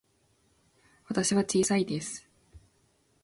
[1.07, 2.27] 私は小さいです。